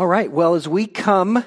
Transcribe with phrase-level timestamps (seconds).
[0.00, 1.44] All right, well, as we come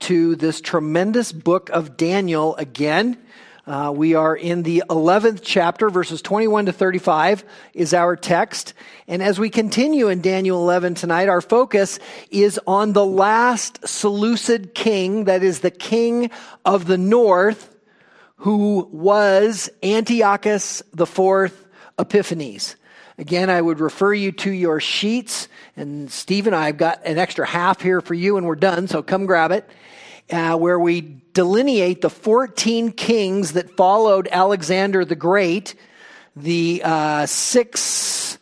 [0.00, 3.16] to this tremendous book of Daniel again,
[3.64, 7.44] uh, we are in the 11th chapter, verses 21 to 35
[7.74, 8.74] is our text.
[9.06, 14.74] And as we continue in Daniel 11 tonight, our focus is on the last Seleucid
[14.74, 16.32] king, that is the king
[16.64, 17.72] of the north,
[18.38, 21.56] who was Antiochus IV
[22.00, 22.74] Epiphanes.
[23.18, 25.48] Again, I would refer you to your sheets.
[25.76, 29.26] And Stephen, I've got an extra half here for you, and we're done, so come
[29.26, 29.68] grab it.
[30.30, 35.74] Uh, where we delineate the 14 kings that followed Alexander the Great,
[36.36, 38.38] the uh, six,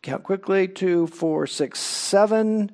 [0.00, 2.70] count quickly, two, four, six, seven,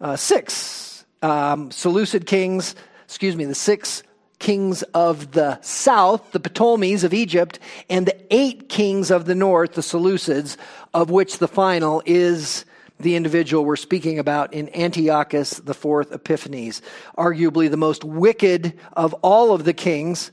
[0.00, 4.02] uh, six um, Seleucid kings, excuse me, the six
[4.38, 7.58] kings of the south, the Ptolemies of Egypt,
[7.88, 10.56] and the eight kings of the north, the Seleucids,
[10.92, 12.64] of which the final is
[12.98, 16.80] the individual we're speaking about in Antiochus IV Epiphanes,
[17.18, 20.30] arguably the most wicked of all of the kings.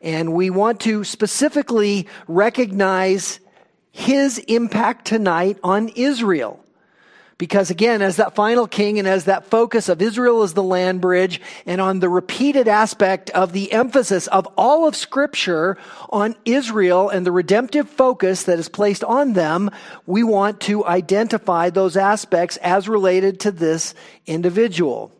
[0.00, 3.40] And we want to specifically recognize
[3.90, 6.64] his impact tonight on Israel.
[7.38, 11.00] Because again, as that final king and as that focus of Israel as the land
[11.00, 15.78] bridge and on the repeated aspect of the emphasis of all of scripture
[16.10, 19.70] on Israel and the redemptive focus that is placed on them,
[20.04, 23.94] we want to identify those aspects as related to this
[24.26, 25.12] individual.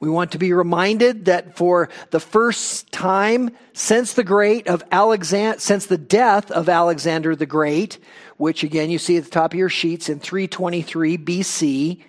[0.00, 5.58] We want to be reminded that for the first time since the great of Alexander,
[5.58, 7.98] since the death of Alexander the Great,
[8.36, 12.02] which again you see at the top of your sheets in 323 BC,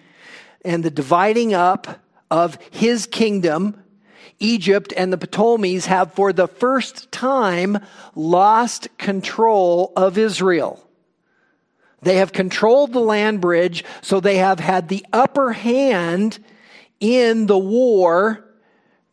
[0.63, 3.81] and the dividing up of his kingdom,
[4.39, 7.79] Egypt and the Ptolemies have for the first time
[8.15, 10.85] lost control of Israel.
[12.01, 16.39] They have controlled the land bridge, so they have had the upper hand
[16.99, 18.45] in the war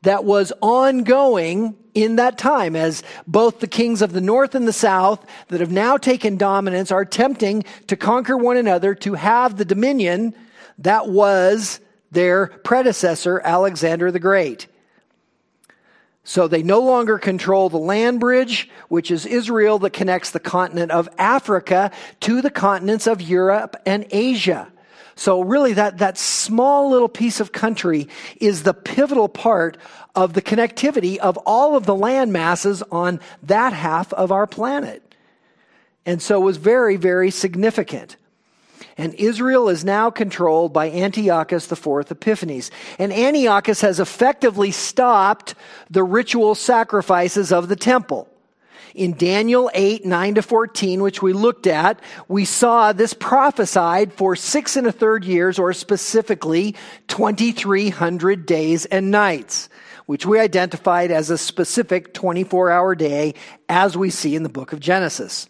[0.02, 4.72] that was ongoing in that time as both the kings of the north and the
[4.72, 9.64] south that have now taken dominance are attempting to conquer one another to have the
[9.64, 10.34] dominion
[10.78, 11.80] that was
[12.12, 14.66] their predecessor, Alexander the Great.
[16.22, 20.90] So they no longer control the land bridge, which is Israel that connects the continent
[20.90, 24.70] of Africa to the continents of Europe and Asia.
[25.16, 28.06] So really that, that small little piece of country
[28.38, 29.78] is the pivotal part
[30.14, 35.02] of the connectivity of all of the land masses on that half of our planet.
[36.04, 38.16] And so it was very, very significant.
[38.98, 42.70] And Israel is now controlled by Antiochus IV Epiphanes.
[42.98, 45.54] And Antiochus has effectively stopped
[45.90, 48.28] the ritual sacrifices of the temple
[48.96, 54.34] in Daniel 8, 9 to 14, which we looked at, we saw this prophesied for
[54.34, 56.74] six and a third years, or specifically
[57.08, 59.68] 2,300 days and nights,
[60.06, 63.34] which we identified as a specific 24 hour day,
[63.68, 65.48] as we see in the book of Genesis.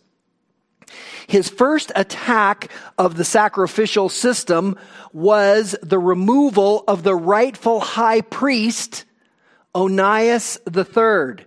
[1.28, 4.76] His first attack of the sacrificial system
[5.12, 9.04] was the removal of the rightful high priest,
[9.74, 11.45] Onias III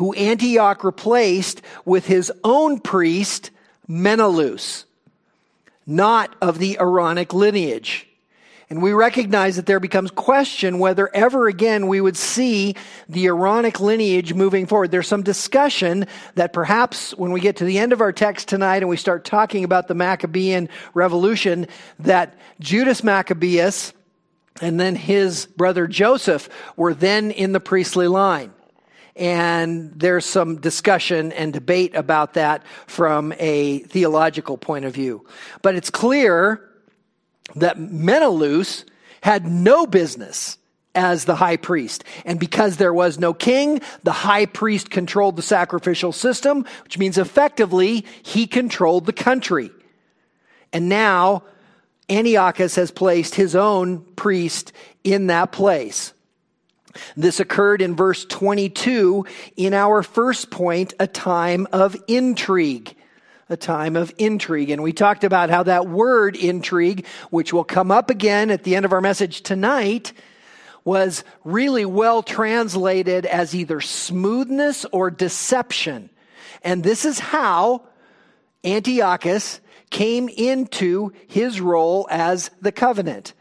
[0.00, 3.50] who Antioch replaced with his own priest,
[3.86, 4.86] Menelaus,
[5.86, 8.08] not of the Aaronic lineage.
[8.70, 12.76] And we recognize that there becomes question whether ever again we would see
[13.10, 14.90] the Aaronic lineage moving forward.
[14.90, 18.78] There's some discussion that perhaps when we get to the end of our text tonight
[18.78, 21.66] and we start talking about the Maccabean revolution,
[21.98, 23.92] that Judas Maccabeus
[24.62, 28.54] and then his brother Joseph were then in the priestly line
[29.16, 35.26] and there's some discussion and debate about that from a theological point of view.
[35.62, 36.68] But it's clear
[37.56, 38.84] that Menelaus
[39.22, 40.58] had no business
[40.94, 42.04] as the high priest.
[42.24, 47.18] And because there was no king, the high priest controlled the sacrificial system, which means
[47.18, 49.70] effectively he controlled the country.
[50.72, 51.44] And now
[52.08, 54.72] Antiochus has placed his own priest
[55.04, 56.12] in that place.
[57.16, 59.26] This occurred in verse 22
[59.56, 62.94] in our first point, a time of intrigue.
[63.48, 64.70] A time of intrigue.
[64.70, 68.76] And we talked about how that word intrigue, which will come up again at the
[68.76, 70.12] end of our message tonight,
[70.84, 76.10] was really well translated as either smoothness or deception.
[76.62, 77.84] And this is how
[78.64, 79.60] Antiochus
[79.90, 83.34] came into his role as the covenant.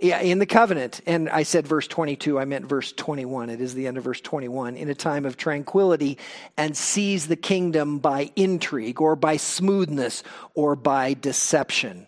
[0.00, 1.02] Yeah, in the covenant.
[1.06, 3.50] And I said verse 22, I meant verse 21.
[3.50, 4.76] It is the end of verse 21.
[4.76, 6.16] In a time of tranquility
[6.56, 10.22] and seize the kingdom by intrigue or by smoothness
[10.54, 12.06] or by deception.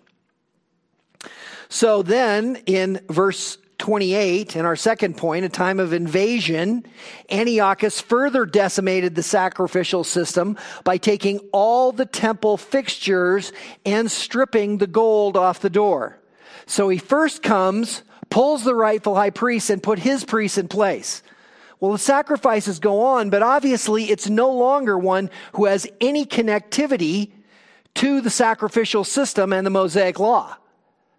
[1.69, 6.87] So then in verse 28, in our second point, a time of invasion,
[7.31, 13.53] Antiochus further decimated the sacrificial system by taking all the temple fixtures
[13.85, 16.22] and stripping the gold off the door.
[16.67, 21.23] So he first comes, pulls the rightful high priest, and put his priest in place.
[21.81, 27.33] Well, the sacrifices go on, but obviously it's no longer one who has any connectivity
[27.95, 30.57] to the sacrificial system and the Mosaic law.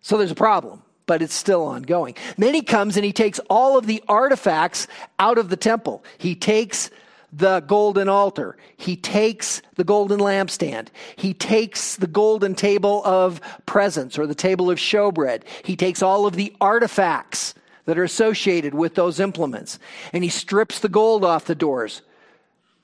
[0.01, 2.15] So there's a problem but it's still ongoing.
[2.37, 4.87] then he comes and he takes all of the artifacts
[5.19, 6.03] out of the temple.
[6.17, 6.89] He takes
[7.35, 8.55] the golden altar.
[8.77, 10.89] He takes the golden lampstand.
[11.15, 15.43] He takes the golden table of presence or the table of showbread.
[15.63, 19.79] He takes all of the artifacts that are associated with those implements
[20.13, 22.01] and he strips the gold off the doors.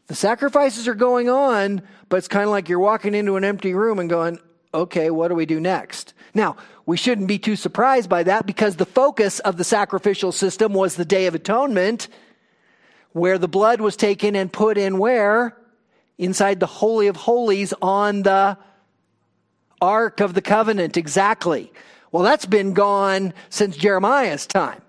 [0.08, 3.76] The sacrifices are going on, but it's kind of like you're walking into an empty
[3.76, 4.40] room and going,
[4.74, 6.14] okay, what do we do next?
[6.34, 6.58] Now,
[6.88, 10.96] we shouldn't be too surprised by that because the focus of the sacrificial system was
[10.96, 12.08] the Day of Atonement,
[13.12, 15.58] where the blood was taken and put in where?
[16.18, 18.58] Inside the Holy of Holies on the
[19.82, 21.72] Ark of the Covenant, exactly.
[22.12, 24.82] Well, that's been gone since Jeremiah's time.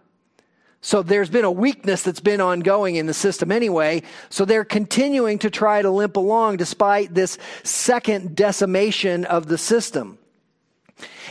[0.83, 4.03] So there's been a weakness that's been ongoing in the system anyway.
[4.31, 10.19] So they're continuing to try to limp along despite this second decimation of the system.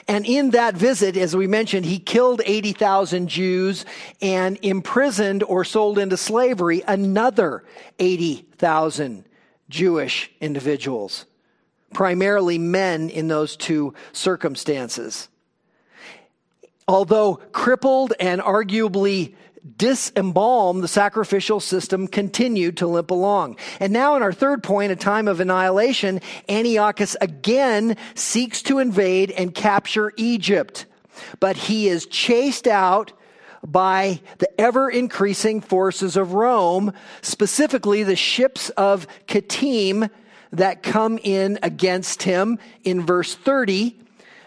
[0.08, 3.86] And in that visit, as we mentioned, he killed 80,000 Jews
[4.22, 7.64] and imprisoned or sold into slavery another
[8.00, 9.26] 80,000
[9.70, 11.26] Jewish individuals,
[11.94, 15.30] primarily men in those two circumstances.
[16.88, 19.36] Although crippled and arguably
[19.78, 23.58] disembalmed, the sacrificial system continued to limp along.
[23.80, 29.32] And now, in our third point, a time of annihilation, Antiochus again seeks to invade
[29.32, 30.86] and capture Egypt.
[31.40, 33.12] But he is chased out
[33.66, 40.10] by the ever increasing forces of Rome, specifically the ships of Kittim
[40.52, 43.98] that come in against him in verse 30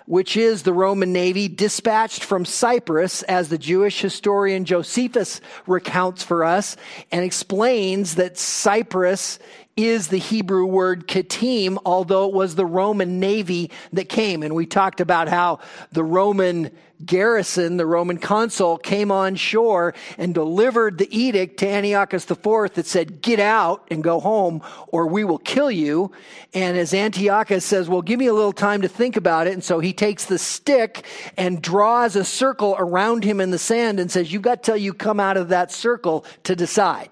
[0.06, 6.44] which is the Roman navy dispatched from Cyprus, as the Jewish historian Josephus recounts for
[6.44, 6.76] us,
[7.10, 9.38] and explains that Cyprus
[9.76, 14.42] is the Hebrew word katim, although it was the Roman navy that came.
[14.42, 15.60] And we talked about how
[15.92, 16.70] the Roman
[17.04, 22.86] garrison, the Roman consul, came on shore and delivered the edict to Antiochus IV that
[22.86, 26.12] said, Get out and go home, or we will kill you.
[26.54, 29.52] And as Antiochus says, Well, give me a little time to think about it.
[29.52, 31.04] And so he takes the stick
[31.36, 34.94] and draws a circle around him in the sand and says, You've got till you
[34.94, 37.10] come out of that circle to decide.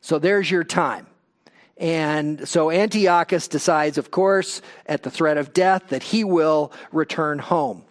[0.00, 1.06] So there's your time.
[1.76, 7.38] And so Antiochus decides, of course, at the threat of death, that he will return
[7.38, 7.84] home.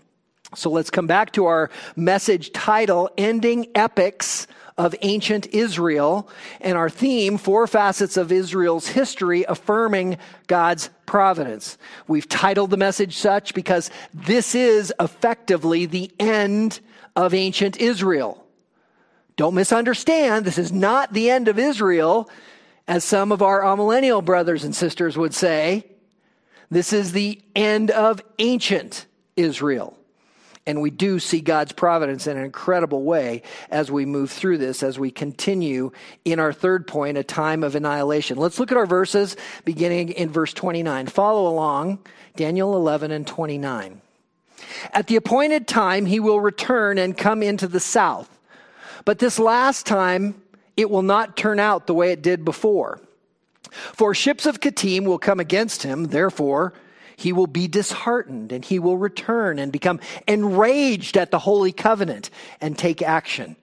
[0.55, 4.47] So let's come back to our message title, Ending Epochs
[4.77, 6.29] of Ancient Israel,
[6.59, 10.17] and our theme, Four Facets of Israel's History Affirming
[10.47, 11.77] God's Providence.
[12.07, 16.79] We've titled the message such because this is effectively the end
[17.15, 18.43] of ancient Israel.
[19.35, 22.29] Don't misunderstand, this is not the end of Israel,
[22.87, 25.85] as some of our amillennial brothers and sisters would say.
[26.69, 29.97] This is the end of ancient Israel.
[30.65, 34.81] And we do see God's providence in an incredible way as we move through this,
[34.81, 35.91] as we continue
[36.23, 38.37] in our third point, a time of annihilation.
[38.37, 39.35] Let's look at our verses
[39.65, 41.07] beginning in verse 29.
[41.07, 41.99] Follow along,
[42.37, 44.01] Daniel 11 and 29.
[44.93, 48.29] At the appointed time, he will return and come into the south.
[49.03, 50.41] But this last time,
[50.77, 53.01] it will not turn out the way it did before.
[53.71, 56.73] For ships of Kittim will come against him, therefore,
[57.23, 62.29] he will be disheartened and he will return and become enraged at the holy covenant
[62.59, 63.55] and take action.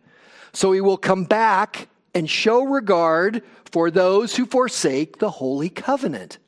[0.55, 6.38] So he will come back and show regard for those who forsake the holy covenant.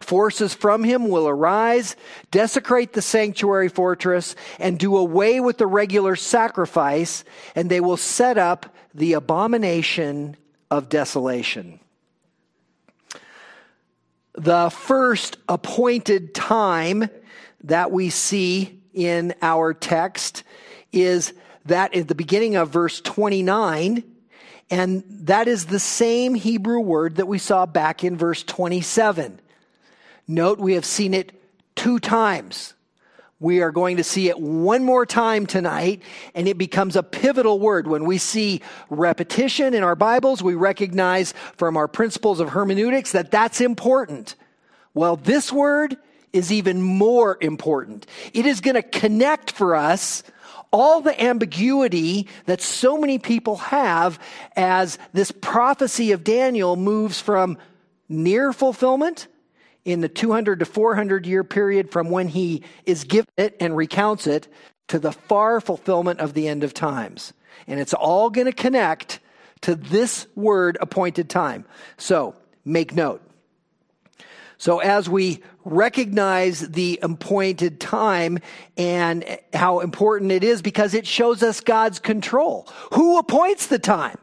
[0.00, 1.96] Forces from him will arise,
[2.30, 7.24] desecrate the sanctuary fortress, and do away with the regular sacrifice,
[7.54, 10.36] and they will set up the abomination
[10.70, 11.78] of desolation
[14.38, 17.10] the first appointed time
[17.64, 20.44] that we see in our text
[20.92, 21.32] is
[21.66, 24.04] that at the beginning of verse 29,
[24.70, 29.40] and that is the same Hebrew word that we saw back in verse 27.
[30.28, 31.32] Note we have seen it
[31.74, 32.74] two times.
[33.40, 36.02] We are going to see it one more time tonight,
[36.34, 37.86] and it becomes a pivotal word.
[37.86, 43.30] When we see repetition in our Bibles, we recognize from our principles of hermeneutics that
[43.30, 44.34] that's important.
[44.92, 45.96] Well, this word
[46.32, 48.06] is even more important.
[48.34, 50.24] It is going to connect for us
[50.72, 54.18] all the ambiguity that so many people have
[54.56, 57.56] as this prophecy of Daniel moves from
[58.08, 59.28] near fulfillment
[59.88, 64.26] in the 200 to 400 year period from when he is given it and recounts
[64.26, 64.46] it
[64.88, 67.32] to the far fulfillment of the end of times.
[67.66, 69.20] And it's all going to connect
[69.62, 71.64] to this word appointed time.
[71.96, 72.34] So
[72.66, 73.22] make note.
[74.58, 78.40] So as we recognize the appointed time
[78.76, 82.68] and how important it is because it shows us God's control.
[82.92, 84.18] Who appoints the time?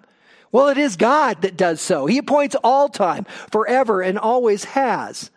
[0.52, 2.06] Well, it is God that does so.
[2.06, 5.32] He appoints all time, forever, and always has.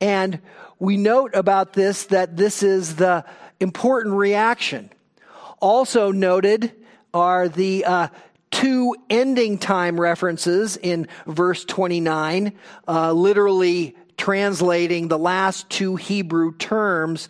[0.00, 0.40] And
[0.78, 3.24] we note about this that this is the
[3.60, 4.90] important reaction.
[5.60, 6.72] Also noted
[7.12, 8.08] are the uh,
[8.50, 12.52] two ending time references in verse 29,
[12.86, 17.28] uh, literally translating the last two Hebrew terms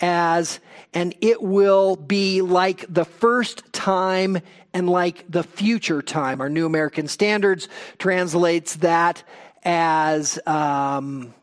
[0.00, 0.60] as,
[0.92, 4.38] and it will be like the first time
[4.74, 6.40] and like the future time.
[6.40, 7.68] Our New American Standards
[7.98, 9.22] translates that
[9.64, 11.34] as, um,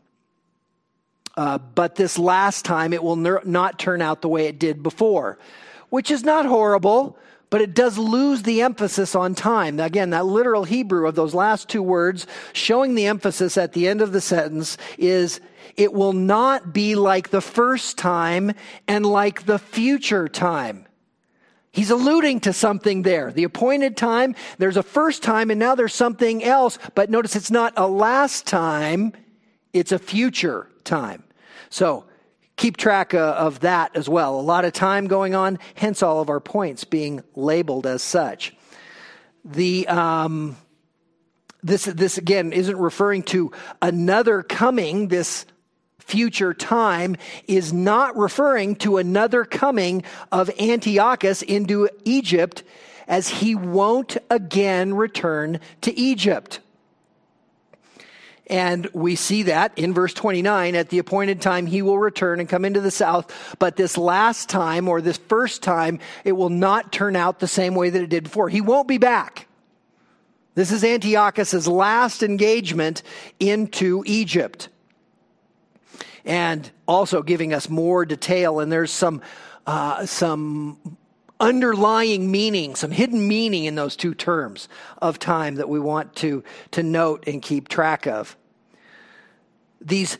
[1.36, 4.82] uh, but this last time it will ner- not turn out the way it did
[4.82, 5.38] before,
[5.90, 7.18] which is not horrible,
[7.50, 9.78] but it does lose the emphasis on time.
[9.78, 14.00] Again, that literal Hebrew of those last two words showing the emphasis at the end
[14.00, 15.40] of the sentence is
[15.76, 18.52] it will not be like the first time
[18.86, 20.86] and like the future time.
[21.72, 23.32] He's alluding to something there.
[23.32, 26.78] The appointed time, there's a first time, and now there's something else.
[26.94, 29.12] But notice it's not a last time,
[29.72, 31.24] it's a future time.
[31.70, 32.04] So
[32.56, 34.38] keep track uh, of that as well.
[34.38, 38.54] A lot of time going on, hence all of our points being labeled as such.
[39.44, 40.56] The um,
[41.62, 45.08] this this again isn't referring to another coming.
[45.08, 45.46] This
[45.98, 47.16] future time
[47.48, 52.62] is not referring to another coming of Antiochus into Egypt,
[53.08, 56.60] as he won't again return to Egypt.
[58.46, 62.48] And we see that in verse 29 at the appointed time he will return and
[62.48, 63.32] come into the south.
[63.58, 67.74] But this last time or this first time, it will not turn out the same
[67.74, 68.50] way that it did before.
[68.50, 69.46] He won't be back.
[70.54, 73.02] This is Antiochus's last engagement
[73.40, 74.68] into Egypt.
[76.24, 79.20] And also giving us more detail, and there's some,
[79.66, 80.96] uh, some
[81.40, 84.68] underlying meaning, some hidden meaning in those two terms
[85.02, 88.36] of time that we want to, to note and keep track of.
[89.80, 90.18] These,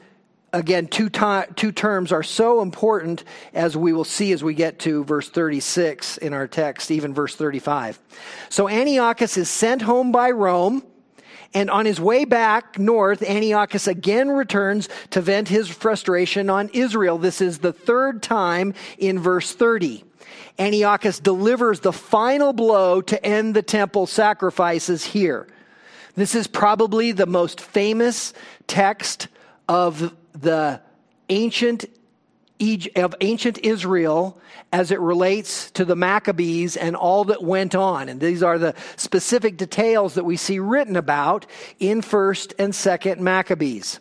[0.53, 5.05] again, two, two terms are so important as we will see as we get to
[5.05, 7.99] verse 36 in our text, even verse 35.
[8.49, 10.83] So Antiochus is sent home by Rome.
[11.57, 17.17] And on his way back north, Antiochus again returns to vent his frustration on Israel.
[17.17, 20.03] This is the third time in verse 30.
[20.59, 25.49] Antiochus delivers the final blow to end the temple sacrifices here.
[26.15, 28.33] This is probably the most famous
[28.67, 29.29] text
[29.69, 30.81] of the
[31.29, 31.87] ancient
[32.97, 34.41] of ancient Israel
[34.73, 38.09] as it relates to the Maccabees and all that went on.
[38.09, 41.47] And these are the specific details that we see written about
[41.79, 44.01] in 1st and 2nd Maccabees.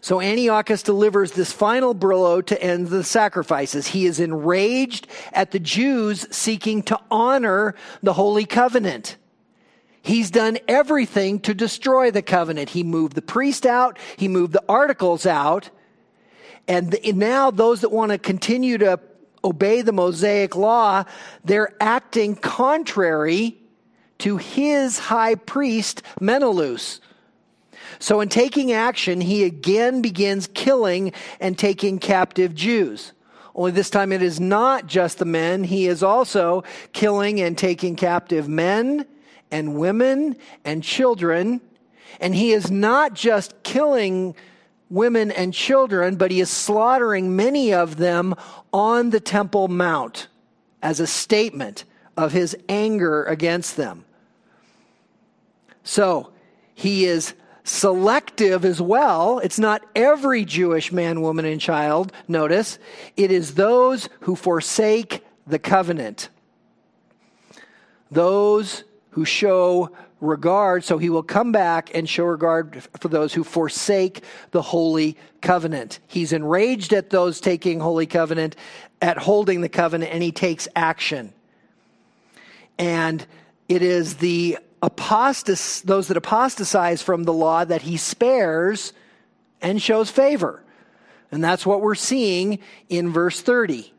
[0.00, 3.88] So Antiochus delivers this final blow to end the sacrifices.
[3.88, 9.16] He is enraged at the Jews seeking to honor the Holy Covenant.
[10.02, 12.70] He's done everything to destroy the covenant.
[12.70, 15.70] He moved the priest out, he moved the articles out,
[16.66, 19.00] and now those that want to continue to
[19.44, 21.04] obey the Mosaic law,
[21.44, 23.58] they're acting contrary
[24.18, 27.00] to his high priest, Menelaus.
[27.98, 33.12] So, in taking action, he again begins killing and taking captive Jews.
[33.54, 36.62] Only this time it is not just the men, he is also
[36.92, 39.04] killing and taking captive men
[39.50, 41.60] and women and children.
[42.20, 44.36] And he is not just killing
[44.90, 48.34] women and children, but he is slaughtering many of them
[48.72, 50.28] on the Temple Mount
[50.82, 51.84] as a statement
[52.16, 54.04] of his anger against them.
[55.82, 56.32] So
[56.74, 57.34] he is
[57.68, 59.38] selective as well.
[59.40, 62.78] It's not every Jewish man, woman, and child, notice.
[63.16, 66.30] It is those who forsake the covenant.
[68.10, 73.44] Those who show regard, so he will come back and show regard for those who
[73.44, 76.00] forsake the holy covenant.
[76.06, 78.56] He's enraged at those taking holy covenant,
[79.00, 81.32] at holding the covenant, and he takes action.
[82.78, 83.24] And
[83.68, 88.92] it is the apostas, those that apostatize from the law that he spares
[89.60, 90.62] and shows favor.
[91.30, 93.92] And that's what we're seeing in verse 30.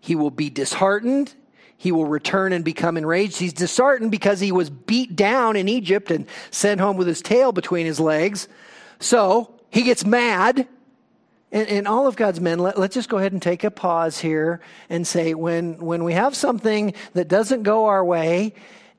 [0.00, 1.34] He will be disheartened.
[1.76, 3.38] He will return and become enraged.
[3.38, 7.52] He's disheartened because he was beat down in Egypt and sent home with his tail
[7.52, 8.48] between his legs.
[8.98, 10.66] So he gets mad.
[11.52, 14.18] And, and all of God's men, let, let's just go ahead and take a pause
[14.18, 18.54] here and say when, when we have something that doesn't go our way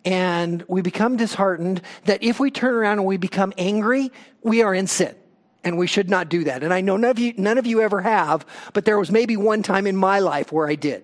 [0.05, 4.74] and we become disheartened, that if we turn around and we become angry, we are
[4.74, 5.15] in sin
[5.63, 6.63] and we should not do that.
[6.63, 9.38] And I know none of you, none of you ever have, but there was maybe
[9.38, 11.03] one time in my life where I did.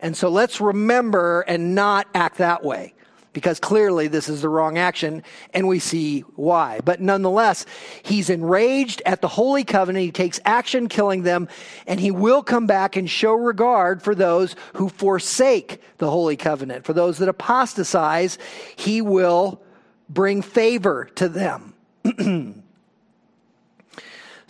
[0.00, 2.94] And so let's remember and not act that way
[3.32, 5.22] because clearly this is the wrong action
[5.54, 6.80] and we see why.
[6.84, 7.66] But nonetheless,
[8.02, 10.04] he's enraged at the holy covenant.
[10.04, 11.48] He takes action killing them
[11.86, 16.84] and he will come back and show regard for those who forsake the holy covenant.
[16.84, 18.38] For those that apostatize,
[18.76, 19.60] he will
[20.08, 21.74] bring favor to them.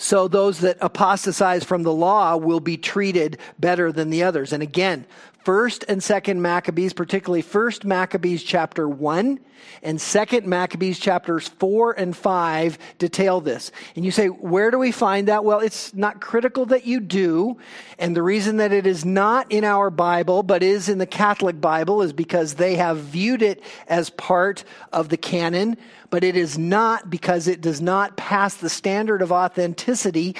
[0.01, 4.53] So those that apostatize from the law will be treated better than the others.
[4.53, 5.05] And again,
[5.49, 9.40] first and second Maccabees, particularly first Maccabees chapter one
[9.83, 13.73] and second Maccabees chapters four and five detail this.
[13.97, 15.47] And you say, where do we find that?
[15.47, 17.57] Well, it's not critical that you do.
[17.99, 21.62] And the reason that it is not in our Bible, but is in the Catholic
[21.62, 25.78] Bible is because they have viewed it as part of the canon
[26.11, 30.37] but it is not because it does not pass the standard of authenticity,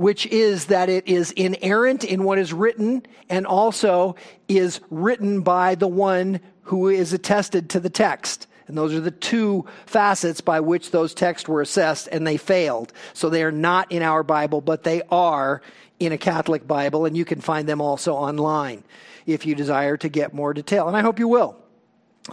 [0.00, 4.16] which is that it is inerrant in what is written and also
[4.48, 8.46] is written by the one who is attested to the text.
[8.66, 12.94] And those are the two facets by which those texts were assessed, and they failed.
[13.12, 15.60] So they are not in our Bible, but they are
[15.98, 18.84] in a Catholic Bible, and you can find them also online
[19.26, 20.88] if you desire to get more detail.
[20.88, 21.58] And I hope you will.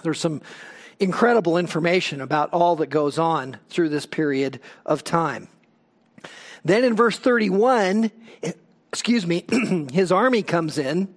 [0.04, 0.42] There's some
[1.02, 5.50] incredible information about all that goes on through this period of time.
[6.68, 8.12] Then in verse 31,
[8.92, 9.46] excuse me,
[9.94, 11.08] his army comes in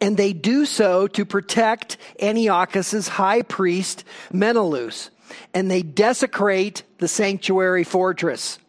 [0.00, 5.10] and they do so to protect Antiochus's high priest Menelaus
[5.52, 8.60] and they desecrate the sanctuary fortress.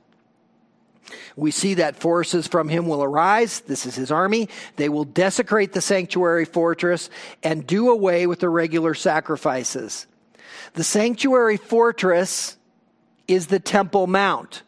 [1.36, 3.60] We see that forces from him will arise.
[3.60, 4.50] This is his army.
[4.78, 7.12] They will desecrate the sanctuary fortress
[7.44, 10.08] and do away with the regular sacrifices.
[10.74, 12.58] The sanctuary fortress
[13.28, 14.64] is the Temple Mount.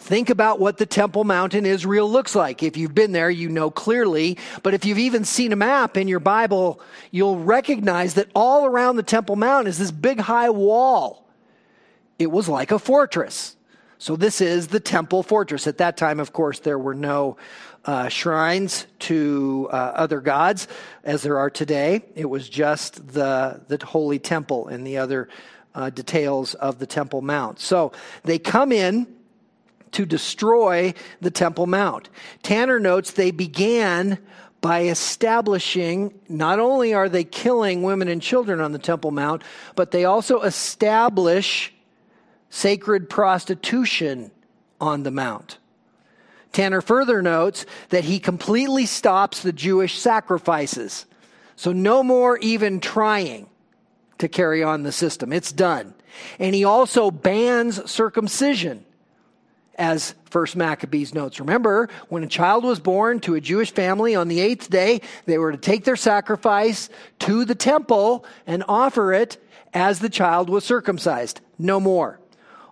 [0.00, 2.62] Think about what the Temple Mount in Israel looks like.
[2.62, 4.38] If you've been there, you know clearly.
[4.62, 8.96] But if you've even seen a map in your Bible, you'll recognize that all around
[8.96, 11.28] the Temple Mount is this big high wall.
[12.18, 13.56] It was like a fortress.
[13.98, 15.66] So this is the temple fortress.
[15.66, 17.36] At that time, of course, there were no
[17.84, 20.66] uh, shrines to uh, other gods
[21.04, 22.02] as there are today.
[22.14, 25.28] It was just the, the holy temple and the other
[25.74, 27.60] uh, details of the Temple Mount.
[27.60, 27.92] So
[28.24, 29.06] they come in
[29.92, 32.08] to destroy the Temple Mount.
[32.42, 34.18] Tanner notes they began
[34.60, 39.42] by establishing not only are they killing women and children on the Temple Mount,
[39.74, 41.72] but they also establish
[42.50, 44.30] sacred prostitution
[44.80, 45.58] on the Mount.
[46.52, 51.06] Tanner further notes that he completely stops the Jewish sacrifices.
[51.56, 53.48] So no more even trying
[54.18, 55.32] to carry on the system.
[55.32, 55.94] It's done.
[56.38, 58.84] And he also bans circumcision,
[59.80, 61.40] as First Maccabees notes.
[61.40, 65.38] Remember, when a child was born to a Jewish family on the eighth day, they
[65.38, 66.88] were to take their sacrifice
[67.20, 69.42] to the temple and offer it
[69.74, 71.40] as the child was circumcised.
[71.58, 72.20] No more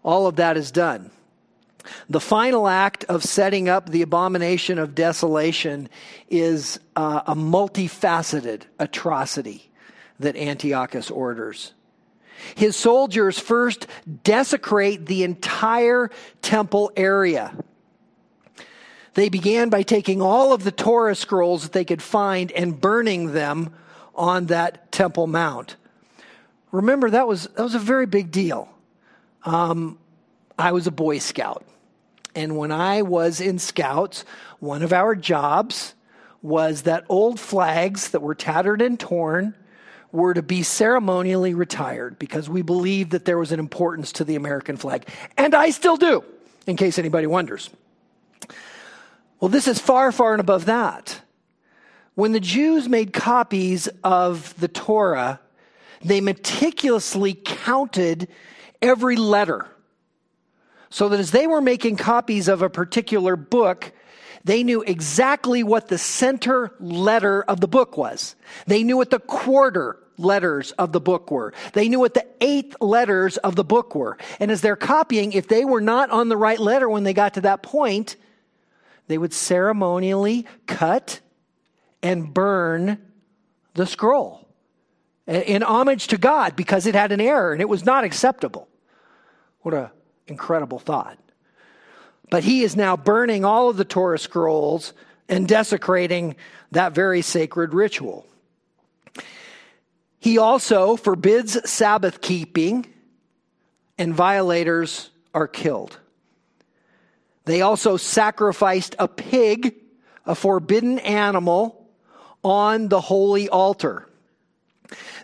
[0.09, 1.11] all of that is done.
[2.09, 5.89] The final act of setting up the abomination of desolation
[6.29, 9.71] is uh, a multifaceted atrocity
[10.19, 11.73] that Antiochus orders.
[12.55, 13.87] His soldiers first
[14.25, 16.11] desecrate the entire
[16.43, 17.55] temple area.
[19.15, 23.33] They began by taking all of the Torah scrolls that they could find and burning
[23.33, 23.75] them
[24.15, 25.77] on that Temple Mount.
[26.71, 28.69] Remember, that was, that was a very big deal.
[29.45, 29.99] Um,
[30.59, 31.65] I was a Boy Scout.
[32.35, 34.25] And when I was in Scouts,
[34.61, 35.95] one of our jobs
[36.43, 39.57] was that old flags that were tattered and torn
[40.11, 44.37] were to be ceremonially retired because we believed that there was an importance to the
[44.37, 45.07] American flag.
[45.37, 46.25] And I still do,
[46.67, 47.71] in case anybody wonders.
[49.41, 51.21] Well, this is far, far and above that.
[52.15, 55.41] When the Jews made copies of the Torah,
[56.03, 58.29] they meticulously counted
[58.83, 59.67] every letter.
[60.91, 63.93] So that as they were making copies of a particular book,
[64.45, 68.37] they knew exactly what the center letter of the book was.
[68.67, 71.53] They knew what the quarter letters of the book were.
[71.73, 74.19] They knew what the eighth letters of the book were.
[74.41, 77.35] And as they're copying, if they were not on the right letter when they got
[77.35, 78.17] to that point,
[79.07, 81.21] they would ceremonially cut
[82.03, 82.99] and burn
[83.75, 84.47] the scroll
[85.27, 88.69] in homage to God because it had an error and it was not acceptable.
[89.61, 89.91] What an
[90.27, 91.19] incredible thought.
[92.31, 94.93] But he is now burning all of the Torah scrolls
[95.29, 96.37] and desecrating
[96.73, 98.27] that very sacred ritual.
[100.21, 102.87] He also forbids Sabbath keeping,
[103.97, 105.99] and violators are killed.
[107.45, 109.75] They also sacrificed a pig,
[110.27, 111.89] a forbidden animal,
[112.43, 114.09] on the holy altar.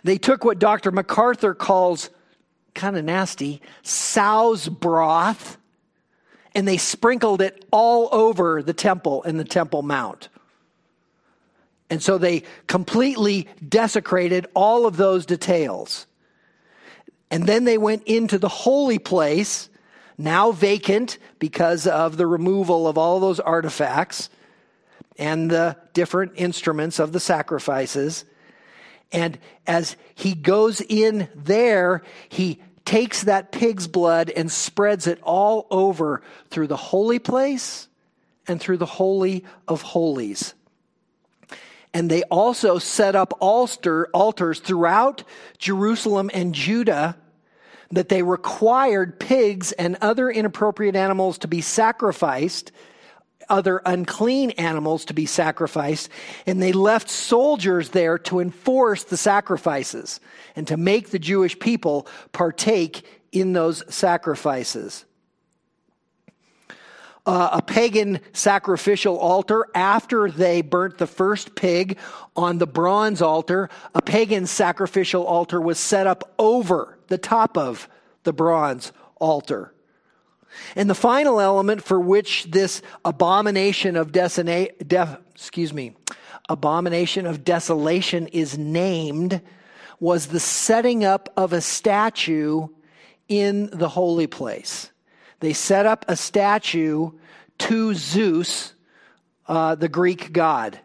[0.03, 0.91] They took what Dr.
[0.91, 2.09] MacArthur calls
[2.73, 5.57] kind of nasty sow's broth
[6.55, 10.29] and they sprinkled it all over the temple and the Temple Mount.
[11.89, 16.07] And so they completely desecrated all of those details.
[17.29, 19.69] And then they went into the holy place
[20.17, 24.29] now vacant because of the removal of all those artifacts
[25.17, 28.25] and the different instruments of the sacrifices.
[29.11, 29.37] And
[29.67, 36.21] as he goes in there, he takes that pig's blood and spreads it all over
[36.49, 37.87] through the holy place
[38.47, 40.53] and through the Holy of Holies.
[41.93, 45.23] And they also set up altar, altars throughout
[45.57, 47.17] Jerusalem and Judah
[47.91, 52.71] that they required pigs and other inappropriate animals to be sacrificed,
[53.49, 56.09] other unclean animals to be sacrificed,
[56.45, 60.19] and they left soldiers there to enforce the sacrifices
[60.55, 65.05] and to make the Jewish people partake in those sacrifices.
[67.27, 71.97] Uh, a pagan sacrificial altar after they burnt the first pig
[72.35, 73.67] on the bronze altar.
[73.95, 77.89] A pagan sacrificial altar was set up over the top of
[78.23, 79.73] the bronze altar.
[80.75, 85.95] And the final element for which this abomination of desina- de- excuse me,
[86.49, 89.41] abomination of desolation is named
[89.99, 92.67] was the setting up of a statue
[93.27, 94.91] in the holy place.
[95.39, 97.11] They set up a statue
[97.57, 98.73] to Zeus,
[99.47, 100.79] uh, the Greek god.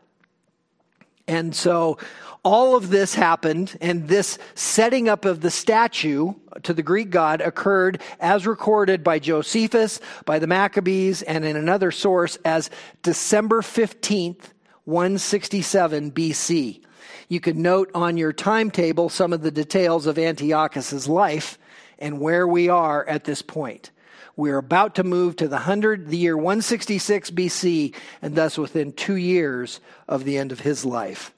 [1.26, 1.98] And so
[2.42, 7.40] all of this happened, and this setting up of the statue to the Greek god
[7.40, 12.70] occurred as recorded by Josephus, by the Maccabees, and in another source as
[13.02, 14.52] December 15th,
[14.84, 16.82] 167 BC.
[17.28, 21.58] You can note on your timetable some of the details of Antiochus's life
[21.98, 23.90] and where we are at this point.
[24.36, 29.16] We're about to move to the 100, the year 166 BC, and thus within two
[29.16, 31.32] years of the end of his life.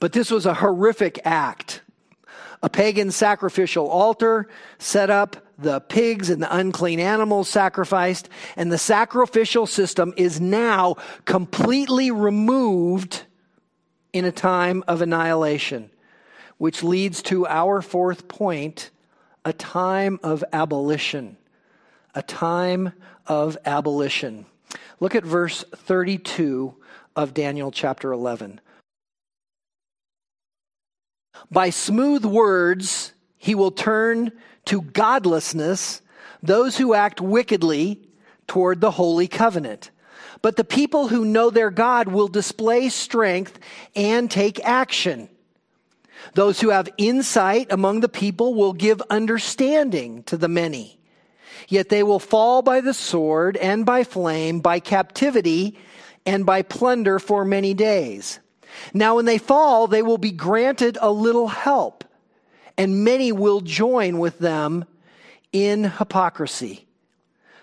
[0.00, 1.82] But this was a horrific act.
[2.62, 8.78] A pagan sacrificial altar set up, the pigs and the unclean animals sacrificed, and the
[8.78, 13.24] sacrificial system is now completely removed
[14.12, 15.90] in a time of annihilation,
[16.58, 18.90] which leads to our fourth point
[19.44, 21.36] a time of abolition.
[22.14, 22.92] A time
[23.26, 24.46] of abolition.
[25.00, 26.74] Look at verse 32
[27.14, 28.60] of Daniel chapter 11.
[31.50, 34.32] By smooth words, he will turn
[34.66, 36.02] to godlessness
[36.42, 38.00] those who act wickedly
[38.46, 39.90] toward the holy covenant.
[40.42, 43.58] But the people who know their God will display strength
[43.94, 45.28] and take action.
[46.34, 50.98] Those who have insight among the people will give understanding to the many.
[51.68, 55.78] Yet they will fall by the sword and by flame, by captivity
[56.24, 58.40] and by plunder for many days.
[58.94, 62.04] Now, when they fall, they will be granted a little help,
[62.76, 64.84] and many will join with them
[65.52, 66.86] in hypocrisy.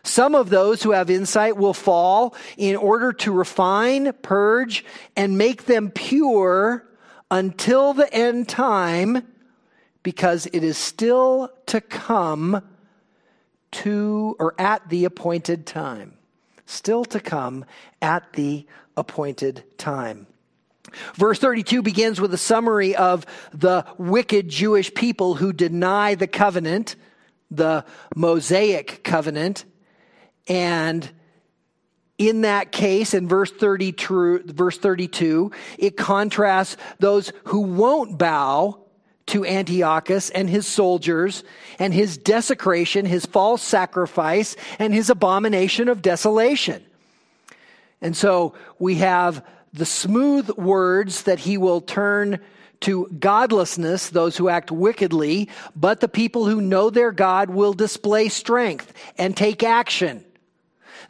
[0.03, 4.83] Some of those who have insight will fall in order to refine, purge,
[5.15, 6.85] and make them pure
[7.31, 9.25] until the end time,
[10.03, 12.61] because it is still to come
[13.71, 16.13] to or at the appointed time.
[16.65, 17.65] Still to come
[18.01, 20.27] at the appointed time.
[21.15, 26.95] Verse 32 begins with a summary of the wicked Jewish people who deny the covenant,
[27.51, 29.65] the Mosaic covenant.
[30.47, 31.09] And
[32.17, 33.95] in that case, in verse, 30,
[34.45, 38.79] verse 32, it contrasts those who won't bow
[39.25, 41.43] to Antiochus and his soldiers
[41.79, 46.83] and his desecration, his false sacrifice, and his abomination of desolation.
[48.01, 52.39] And so we have the smooth words that he will turn
[52.81, 58.29] to godlessness, those who act wickedly, but the people who know their God will display
[58.29, 60.23] strength and take action.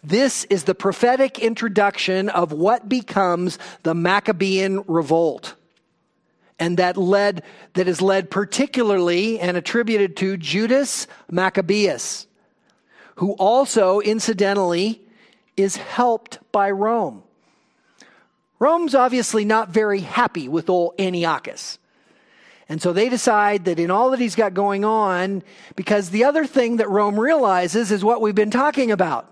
[0.04, 5.56] This is the prophetic introduction of what becomes the Maccabean revolt.
[6.60, 12.28] And that led, that is led particularly and attributed to Judas Maccabeus,
[13.16, 15.02] who also, incidentally,
[15.58, 17.24] is helped by Rome.
[18.64, 21.80] Rome's obviously not very happy with old Antiochus.
[22.70, 25.44] And so they decide that in all that he's got going on,
[25.76, 29.30] because the other thing that Rome realizes is what we've been talking about.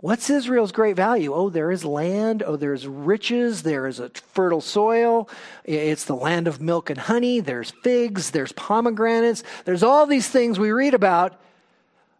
[0.00, 1.32] What's Israel's great value?
[1.32, 2.42] Oh, there is land.
[2.46, 3.62] Oh, there's riches.
[3.62, 5.30] There is a fertile soil.
[5.64, 7.40] It's the land of milk and honey.
[7.40, 8.32] There's figs.
[8.32, 9.44] There's pomegranates.
[9.64, 11.40] There's all these things we read about.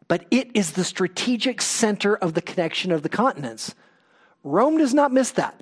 [0.08, 3.74] But it is the strategic center of the connection of the continents.
[4.42, 5.60] Rome does not miss that.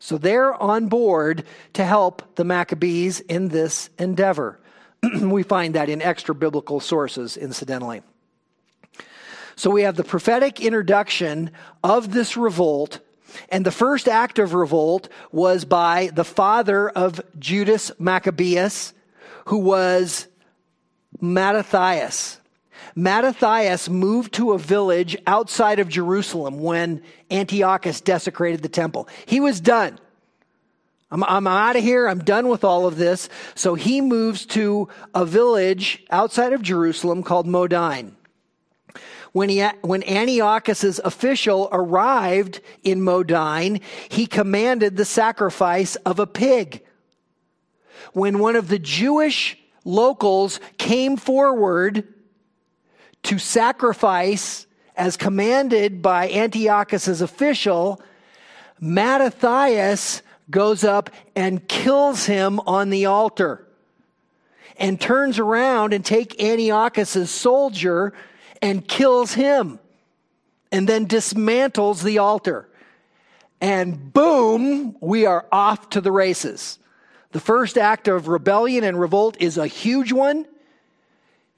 [0.00, 4.58] So they're on board to help the Maccabees in this endeavor.
[5.20, 8.02] we find that in extra biblical sources, incidentally.
[9.56, 11.50] So we have the prophetic introduction
[11.84, 13.00] of this revolt,
[13.50, 18.94] and the first act of revolt was by the father of Judas Maccabeus,
[19.46, 20.28] who was
[21.20, 22.39] Mattathias.
[22.94, 29.08] Mattathias moved to a village outside of Jerusalem when Antiochus desecrated the temple.
[29.26, 29.98] He was done.
[31.10, 32.08] I'm, I'm out of here.
[32.08, 33.28] I'm done with all of this.
[33.54, 38.12] So he moves to a village outside of Jerusalem called Modein.
[39.32, 46.82] When, he, when Antiochus's official arrived in Modein, he commanded the sacrifice of a pig.
[48.12, 52.08] When one of the Jewish locals came forward
[53.24, 58.00] to sacrifice as commanded by Antiochus's official,
[58.80, 63.66] Mattathias goes up and kills him on the altar
[64.76, 68.12] and turns around and take Antiochus's soldier
[68.62, 69.78] and kills him
[70.72, 72.68] and then dismantles the altar.
[73.60, 76.78] And boom, we are off to the races.
[77.32, 80.46] The first act of rebellion and revolt is a huge one,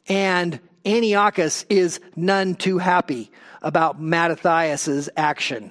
[0.08, 3.30] and Antiochus is none too happy
[3.62, 5.70] about Mattathias's action.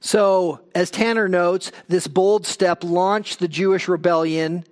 [0.00, 4.64] So, as Tanner notes, this bold step launched the Jewish rebellion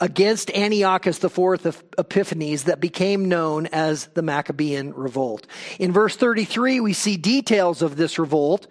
[0.00, 5.46] against Antiochus IV of Epiphanes that became known as the Maccabean Revolt.
[5.78, 8.66] In verse 33, we see details of this revolt.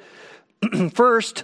[0.94, 1.44] First,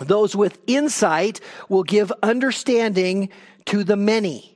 [0.00, 3.30] those with insight will give understanding
[3.66, 4.55] to the many.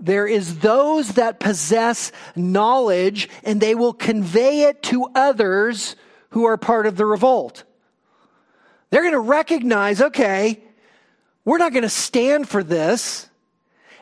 [0.00, 5.96] There is those that possess knowledge and they will convey it to others
[6.30, 7.64] who are part of the revolt.
[8.90, 10.62] They're going to recognize, okay,
[11.44, 13.28] we're not going to stand for this.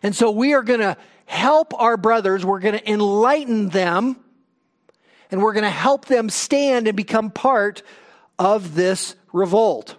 [0.03, 2.45] And so we are going to help our brothers.
[2.45, 4.17] We're going to enlighten them
[5.31, 7.83] and we're going to help them stand and become part
[8.39, 9.97] of this revolt.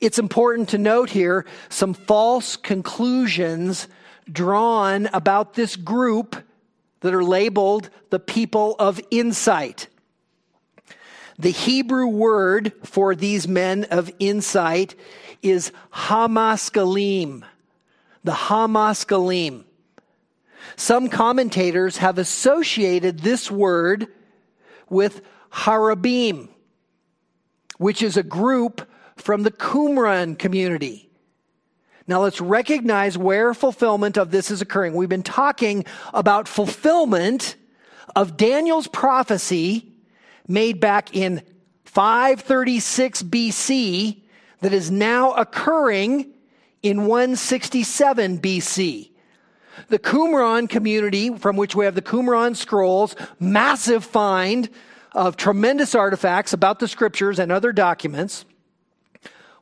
[0.00, 3.88] It's important to note here some false conclusions
[4.30, 6.36] drawn about this group
[7.00, 9.88] that are labeled the people of insight.
[11.38, 14.96] The Hebrew word for these men of insight
[15.40, 17.44] is hamaskalim.
[18.24, 19.64] The hamaskalim.
[20.76, 24.08] Some commentators have associated this word
[24.88, 26.48] with harabim,
[27.78, 31.07] which is a group from the Qumran community.
[32.08, 34.94] Now let's recognize where fulfillment of this is occurring.
[34.94, 37.54] We've been talking about fulfillment
[38.16, 39.92] of Daniel's prophecy
[40.48, 41.42] made back in
[41.84, 44.22] 536 BC
[44.62, 46.32] that is now occurring
[46.82, 49.10] in 167 BC.
[49.88, 54.70] The Qumran community, from which we have the Qumran scrolls, massive find
[55.12, 58.46] of tremendous artifacts about the scriptures and other documents,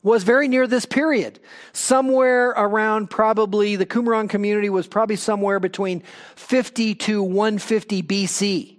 [0.06, 1.40] was very near this period.
[1.72, 6.04] Somewhere around probably, the Qumran community was probably somewhere between
[6.36, 8.76] 50 to 150 BC.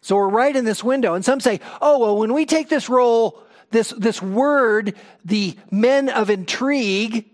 [0.00, 1.14] So we're right in this window.
[1.14, 3.40] And some say, oh, well, when we take this role,
[3.70, 7.30] this, this word, the men of intrigue,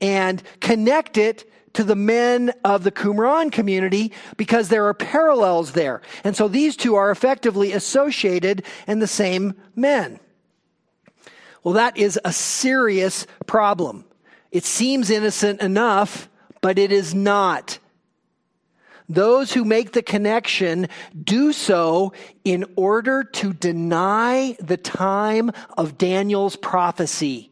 [0.00, 6.02] and connect it to the men of the Qumran community because there are parallels there.
[6.24, 10.18] And so these two are effectively associated in the same men.
[11.62, 14.04] Well, that is a serious problem.
[14.50, 16.28] It seems innocent enough,
[16.60, 17.78] but it is not.
[19.08, 20.88] Those who make the connection
[21.20, 22.12] do so
[22.44, 27.50] in order to deny the time of Daniel's prophecy.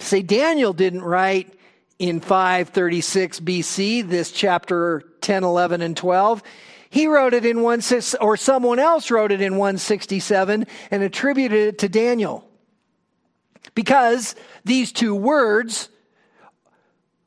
[0.00, 1.54] Say, Daniel didn't write
[2.00, 6.42] in 536 BC, this chapter 10, 11, and 12.
[6.92, 7.80] He wrote it in one
[8.20, 12.46] or someone else wrote it in 167 and attributed it to Daniel.
[13.74, 14.34] Because
[14.66, 15.88] these two words,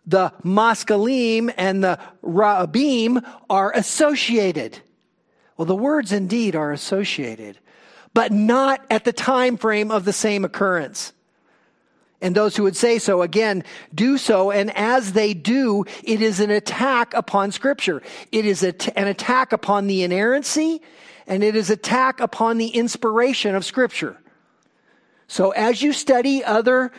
[0.06, 4.78] the maskalim and the ra'abim, are associated.
[5.58, 7.58] Well, the words indeed are associated,
[8.14, 11.12] but not at the time frame of the same occurrence.
[12.22, 14.50] And those who would say so, again, do so.
[14.50, 18.02] And as they do, it is an attack upon Scripture.
[18.32, 20.82] It is an attack upon the inerrancy,
[21.28, 24.18] and it is attack upon the inspiration of Scripture.
[25.28, 26.92] So as you study other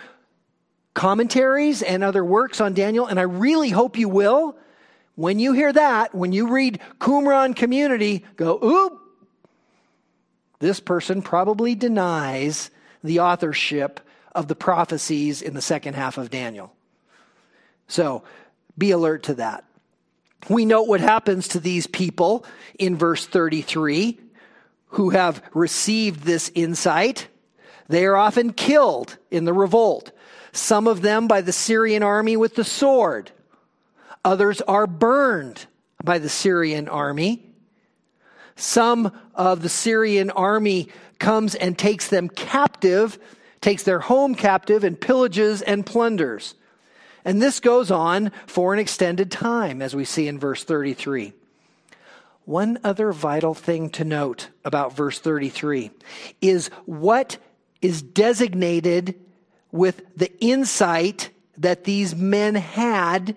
[0.94, 4.56] commentaries and other works on Daniel, and I really hope you will,
[5.14, 9.00] when you hear that, when you read Qumran community, go, oop,
[10.58, 12.70] this person probably denies
[13.02, 14.00] the authorship
[14.36, 16.72] of the prophecies in the second half of Daniel.
[17.88, 18.22] So
[18.76, 19.64] be alert to that.
[20.48, 22.44] We note what happens to these people
[22.78, 24.20] in verse 33
[24.90, 27.28] who have received this insight.
[27.88, 30.12] They are often killed in the revolt,
[30.52, 33.30] some of them by the Syrian army with the sword.
[34.24, 35.66] Others are burned
[36.04, 37.42] by the Syrian army.
[38.54, 43.18] Some of the Syrian army comes and takes them captive
[43.66, 46.54] takes their home captive and pillages and plunders.
[47.24, 51.32] And this goes on for an extended time, as we see in verse 33.
[52.44, 55.90] One other vital thing to note about verse 33
[56.40, 57.38] is what
[57.82, 59.16] is designated
[59.72, 63.34] with the insight that these men had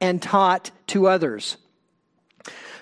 [0.00, 1.58] and taught to others.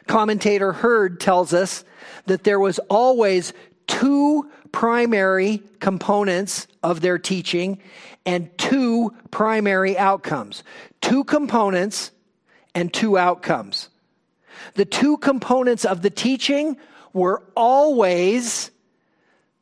[0.06, 1.84] Commentator Hurd tells us
[2.26, 3.52] that there was always
[3.88, 7.78] two primary components of their teaching
[8.26, 10.64] and two primary outcomes.
[11.00, 12.10] Two components
[12.74, 13.88] and two outcomes.
[14.74, 16.76] The two components of the teaching
[17.12, 18.72] were always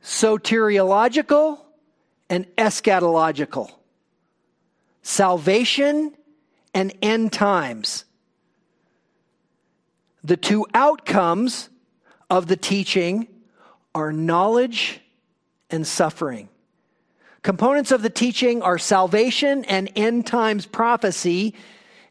[0.02, 1.58] soteriological
[2.30, 3.70] and eschatological.
[5.02, 6.14] Salvation
[6.72, 8.06] and end times.
[10.24, 11.68] The two outcomes
[12.30, 13.28] of the teaching
[13.94, 15.00] are knowledge
[15.70, 16.48] and suffering.
[17.42, 21.54] Components of the teaching are salvation and end times prophecy,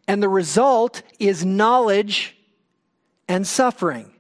[0.08, 2.36] and the result is knowledge
[3.28, 4.12] and suffering.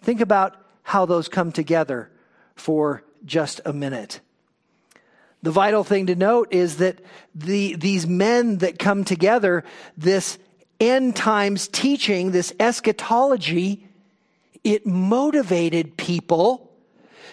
[0.00, 2.10] Think about how those come together
[2.54, 4.20] for just a minute.
[5.42, 7.00] The vital thing to note is that
[7.34, 9.64] the, these men that come together,
[9.96, 10.38] this
[10.78, 13.86] end times teaching, this eschatology,
[14.64, 16.69] it motivated people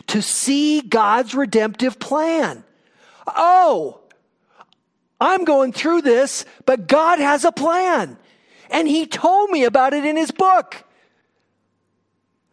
[0.07, 2.63] to see God's redemptive plan.
[3.27, 3.99] Oh,
[5.19, 8.17] I'm going through this, but God has a plan.
[8.69, 10.83] And He told me about it in His book.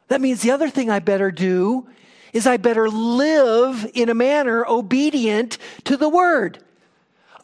[0.08, 1.88] That means the other thing I better do
[2.32, 6.58] is I better live in a manner obedient to the Word.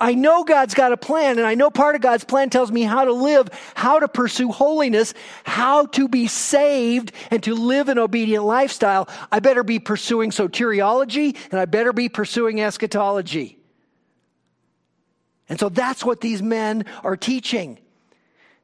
[0.00, 2.82] I know God's got a plan, and I know part of God's plan tells me
[2.82, 5.12] how to live, how to pursue holiness,
[5.44, 9.10] how to be saved, and to live an obedient lifestyle.
[9.30, 13.58] I better be pursuing soteriology, and I better be pursuing eschatology.
[15.50, 17.78] And so that's what these men are teaching.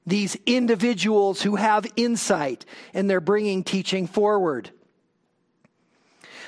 [0.07, 4.71] These individuals who have insight, and they're bringing teaching forward.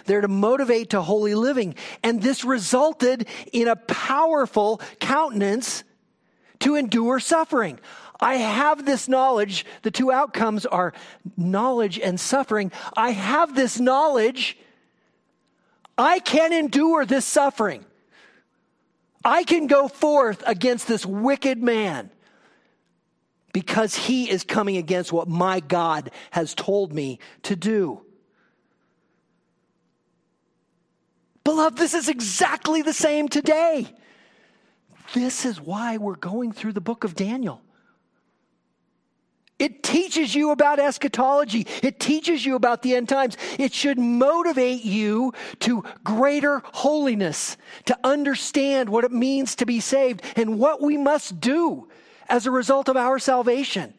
[0.09, 1.77] They're to motivate to holy living.
[2.03, 5.85] And this resulted in a powerful countenance
[6.61, 7.79] to endure suffering.
[8.19, 9.65] I have this knowledge.
[9.83, 10.93] The two outcomes are
[11.37, 12.73] knowledge and suffering.
[12.97, 14.59] I have this knowledge.
[15.97, 17.85] I can endure this suffering.
[19.25, 22.11] I can go forth against this wicked man
[23.53, 28.03] because he is coming against what my God has told me to do.
[31.49, 33.87] Beloved, this is exactly the same today.
[35.15, 37.63] This is why we're going through the book of Daniel.
[39.59, 41.67] It teaches you about eschatology.
[41.83, 43.39] It teaches you about the end times.
[43.59, 50.21] It should motivate you to greater holiness, to understand what it means to be saved
[50.37, 51.89] and what we must do
[52.29, 53.95] as a result of our salvation.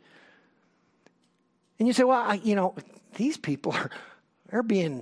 [1.79, 2.75] And you say, well, I, you know,
[3.15, 3.89] these people are
[4.51, 5.01] they're being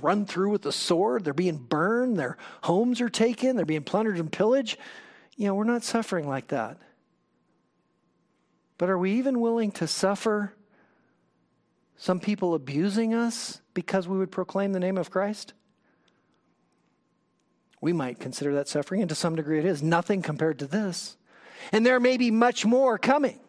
[0.00, 1.24] run through with the sword.
[1.24, 2.18] They're being burned.
[2.18, 3.56] Their homes are taken.
[3.56, 4.78] They're being plundered and pillaged.
[5.36, 6.78] You know, we're not suffering like that.
[8.76, 10.54] But are we even willing to suffer
[11.96, 15.52] some people abusing us because we would proclaim the name of Christ?
[17.80, 19.82] We might consider that suffering, and to some degree it is.
[19.82, 21.16] Nothing compared to this.
[21.72, 23.40] And there may be much more coming.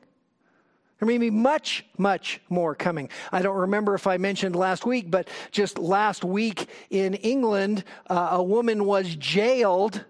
[1.00, 3.10] There may be much, much more coming.
[3.32, 8.30] I don't remember if I mentioned last week, but just last week in England, uh,
[8.32, 10.04] a woman was jailed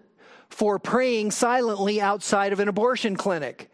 [0.48, 3.70] for praying silently outside of an abortion clinic.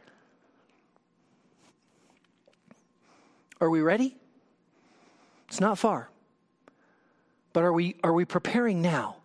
[3.62, 4.14] Are we ready?
[5.49, 6.11] It's not far.
[7.55, 9.17] But are we, are we preparing now?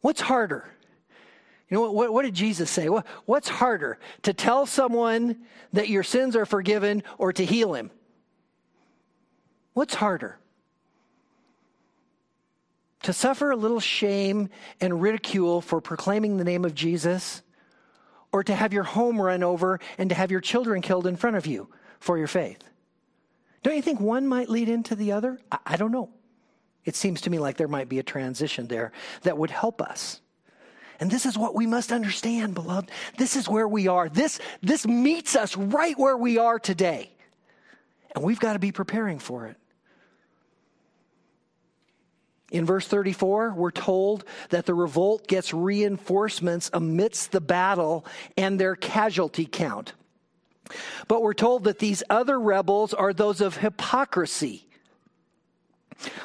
[0.00, 0.70] What's harder?
[1.70, 2.88] You know, what, what did Jesus say?
[2.88, 5.36] What, what's harder, to tell someone
[5.72, 7.92] that your sins are forgiven or to heal him?
[9.72, 10.38] What's harder?
[13.04, 14.50] To suffer a little shame
[14.80, 17.40] and ridicule for proclaiming the name of Jesus,
[18.32, 21.36] or to have your home run over and to have your children killed in front
[21.36, 21.68] of you
[21.98, 22.62] for your faith?
[23.62, 25.38] Don't you think one might lead into the other?
[25.52, 26.10] I, I don't know.
[26.84, 28.90] It seems to me like there might be a transition there
[29.22, 30.20] that would help us.
[31.00, 32.90] And this is what we must understand, beloved.
[33.16, 34.10] This is where we are.
[34.10, 37.10] This, this meets us right where we are today.
[38.14, 39.56] And we've got to be preparing for it.
[42.50, 48.04] In verse 34, we're told that the revolt gets reinforcements amidst the battle
[48.36, 49.94] and their casualty count.
[51.08, 54.66] But we're told that these other rebels are those of hypocrisy.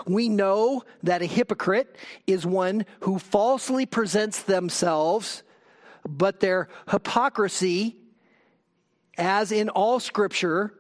[0.05, 1.95] We know that a hypocrite
[2.27, 5.43] is one who falsely presents themselves,
[6.07, 7.97] but their hypocrisy,
[9.17, 10.73] as in all scripture,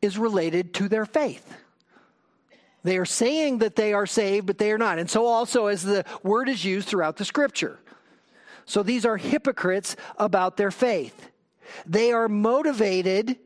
[0.00, 1.56] is related to their faith.
[2.84, 4.98] They are saying that they are saved, but they are not.
[4.98, 7.80] And so also as the word is used throughout the scripture.
[8.64, 11.30] So these are hypocrites about their faith.
[11.86, 13.38] They are motivated,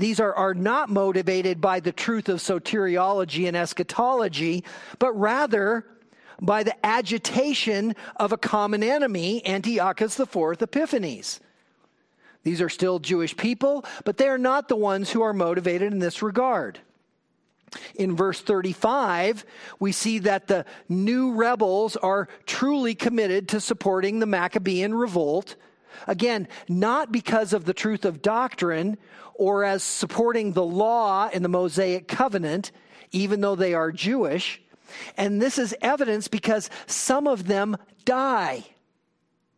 [0.00, 4.64] these are, are not motivated by the truth of soteriology and eschatology,
[4.98, 5.86] but rather
[6.40, 11.40] by the agitation of a common enemy, Antiochus IV Epiphanes.
[12.42, 15.98] These are still Jewish people, but they are not the ones who are motivated in
[15.98, 16.80] this regard.
[17.94, 19.44] In verse 35,
[19.78, 25.54] we see that the new rebels are truly committed to supporting the Maccabean revolt
[26.06, 28.98] Again, not because of the truth of doctrine
[29.40, 32.70] or as supporting the law in the Mosaic covenant,
[33.10, 34.60] even though they are Jewish.
[35.16, 38.66] And this is evidence because some of them die.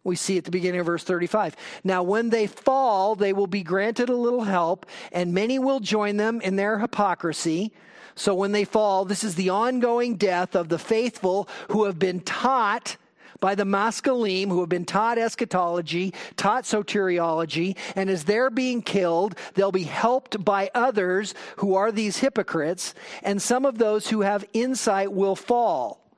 [0.04, 1.56] We see at the beginning of verse 35.
[1.82, 6.16] Now, when they fall, they will be granted a little help, and many will join
[6.16, 7.72] them in their hypocrisy.
[8.14, 12.20] So, when they fall, this is the ongoing death of the faithful who have been
[12.20, 12.96] taught
[13.42, 19.34] by the Maskilim who have been taught eschatology, taught soteriology, and as they're being killed,
[19.54, 24.44] they'll be helped by others who are these hypocrites, and some of those who have
[24.52, 26.08] insight will fall.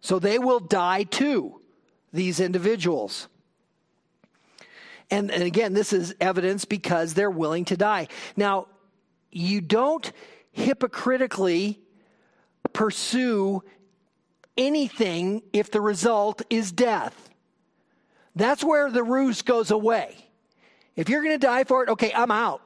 [0.00, 1.60] So they will die too,
[2.12, 3.26] these individuals.
[5.10, 8.06] And, and again, this is evidence because they're willing to die.
[8.36, 8.68] Now,
[9.32, 10.12] you don't
[10.52, 11.80] hypocritically
[12.72, 13.64] pursue
[14.56, 17.30] anything if the result is death.
[18.34, 20.16] That's where the ruse goes away.
[20.96, 22.62] If you're going to die for it, okay, I'm out.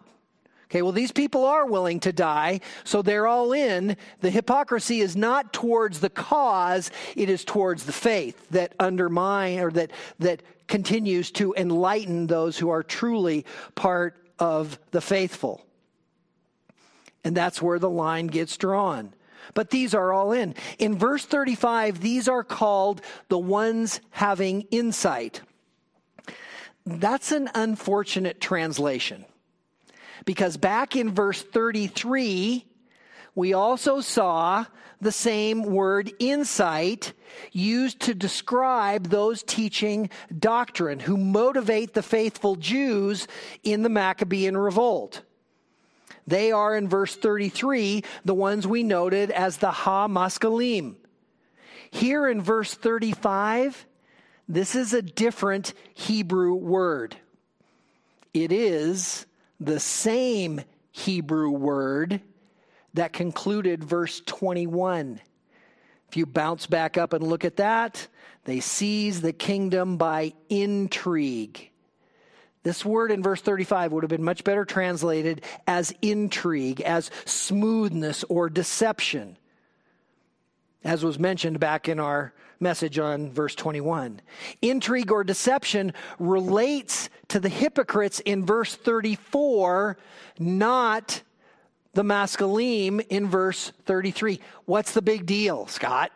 [0.67, 3.97] Okay, well, these people are willing to die, so they're all in.
[4.21, 9.71] The hypocrisy is not towards the cause, it is towards the faith that undermine or
[9.73, 13.45] that, that continues to enlighten those who are truly
[13.77, 15.65] part of the faithful.
[17.23, 19.15] And that's where the line gets drawn
[19.55, 20.55] but these are all in.
[20.79, 25.43] In verse 35, these are called the ones having insight.
[26.85, 29.25] That's an unfortunate translation
[30.25, 32.65] because back in verse 33,
[33.35, 34.67] we also saw
[35.01, 37.13] the same word insight
[37.53, 43.29] used to describe those teaching doctrine who motivate the faithful Jews
[43.63, 45.23] in the Maccabean revolt.
[46.27, 50.97] They are in verse 33, the ones we noted as the Ha Maskilim.
[51.91, 53.87] Here in verse 35,
[54.49, 57.17] this is a different Hebrew word.
[58.35, 59.27] It is
[59.61, 60.61] the same
[60.91, 62.21] Hebrew word
[62.95, 65.21] that concluded verse 21.
[66.09, 68.07] If you bounce back up and look at that,
[68.45, 71.71] they seize the kingdom by intrigue.
[72.67, 78.25] This word in verse 35 would have been much better translated as intrigue, as smoothness
[78.25, 79.37] or deception,
[80.83, 84.21] as was mentioned back in our message on verse 21.
[84.63, 89.97] Intrigue or deception relates to the hypocrites in verse 34,
[90.41, 91.23] not
[91.95, 94.41] the maskilim in verse 33.
[94.65, 96.11] What's the big deal, Scott?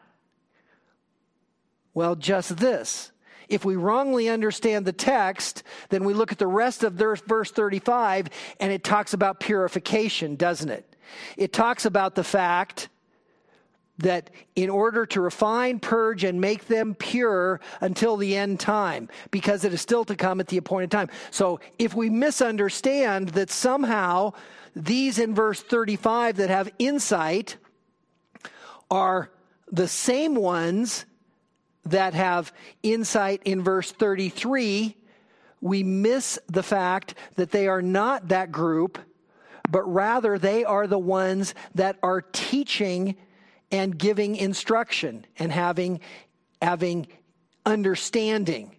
[1.95, 3.13] Well, just this
[3.51, 8.29] if we wrongly understand the text, then we look at the rest of verse 35
[8.61, 10.97] and it talks about purification, doesn't it?
[11.37, 12.89] It talks about the fact
[13.99, 19.65] that in order to refine, purge, and make them pure until the end time, because
[19.65, 21.11] it is still to come at the appointed time.
[21.31, 24.33] So if we misunderstand that somehow
[24.75, 27.57] these in verse 35 that have insight
[28.91, 29.31] are
[29.71, 31.05] the same ones
[31.85, 32.53] that have
[32.83, 34.97] insight in verse 33,
[35.61, 38.99] we miss the fact that they are not that group,
[39.71, 43.17] but rather they are the ones that are teaching
[43.71, 46.01] and giving instruction and having,
[46.61, 47.07] having
[47.65, 48.75] understanding.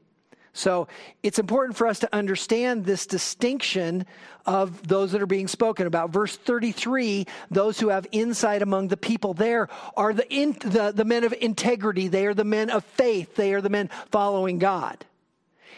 [0.54, 0.88] So
[1.24, 4.06] it's important for us to understand this distinction
[4.46, 6.10] of those that are being spoken about.
[6.10, 11.06] Verse 33 those who have insight among the people there are the, in, the, the
[11.06, 15.06] men of integrity, they are the men of faith, they are the men following God.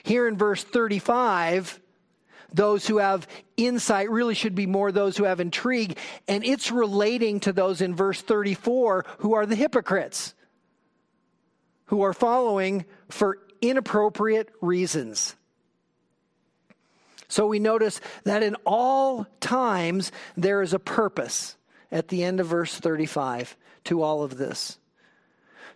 [0.03, 1.79] Here in verse 35,
[2.53, 5.97] those who have insight really should be more those who have intrigue.
[6.27, 10.33] And it's relating to those in verse 34 who are the hypocrites,
[11.85, 15.35] who are following for inappropriate reasons.
[17.29, 21.55] So we notice that in all times there is a purpose
[21.91, 23.55] at the end of verse 35
[23.85, 24.77] to all of this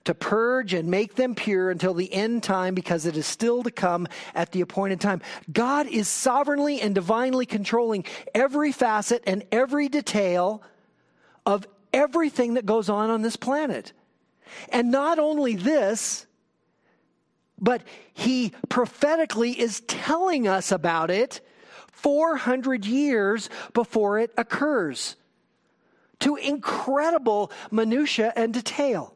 [0.04, 3.72] to purge and make them pure until the end time because it is still to
[3.72, 5.22] come at the appointed time.
[5.52, 10.62] God is sovereignly and divinely controlling every facet and every detail
[11.46, 13.92] of everything that goes on on this planet.
[14.70, 16.27] And not only this,
[17.60, 17.82] but
[18.14, 21.42] he prophetically is telling us about it
[21.92, 25.16] 400 years before it occurs
[26.20, 29.14] to incredible minutia and detail.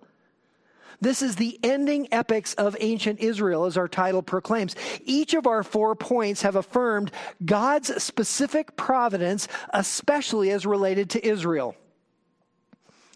[1.00, 4.76] This is the ending epochs of ancient Israel, as our title proclaims.
[5.04, 7.12] Each of our four points have affirmed
[7.44, 11.76] God's specific providence, especially as related to Israel.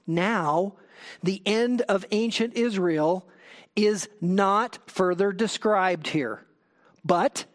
[0.07, 0.73] Now,
[1.21, 3.27] the end of ancient Israel
[3.75, 6.45] is not further described here.
[7.03, 7.45] But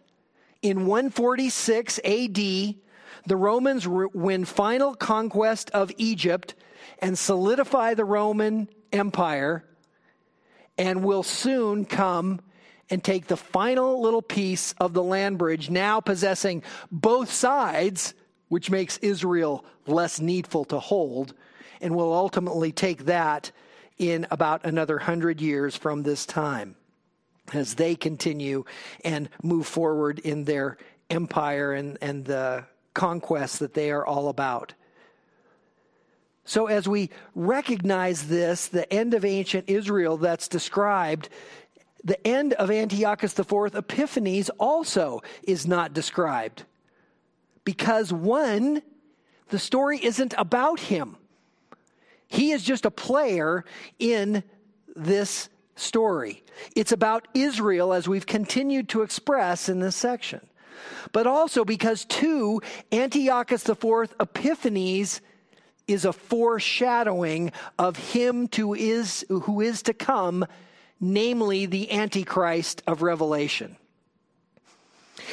[0.62, 6.54] in 146 AD, the Romans win final conquest of Egypt
[6.98, 9.64] and solidify the Roman Empire
[10.78, 12.40] and will soon come
[12.88, 18.14] and take the final little piece of the land bridge, now possessing both sides,
[18.48, 21.34] which makes Israel less needful to hold,
[21.80, 23.52] and will ultimately take that
[24.00, 26.74] in about another hundred years from this time
[27.52, 28.64] as they continue
[29.04, 30.78] and move forward in their
[31.10, 34.72] empire and, and the conquests that they are all about.
[36.44, 41.28] So, as we recognize this, the end of ancient Israel that's described,
[42.02, 46.64] the end of Antiochus IV Epiphanes also is not described.
[47.64, 48.80] Because, one,
[49.50, 51.18] the story isn't about him,
[52.30, 53.64] he is just a player
[53.98, 54.42] in
[54.96, 56.42] this story.
[56.76, 60.40] It's about Israel, as we've continued to express in this section.
[61.12, 62.62] But also because, two,
[62.92, 65.20] Antiochus IV Epiphanes
[65.88, 70.46] is a foreshadowing of him to is, who is to come,
[71.00, 73.76] namely the Antichrist of Revelation.